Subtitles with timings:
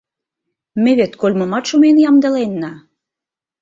[0.83, 2.71] Ме вет кольмымат шумен ямдыленна.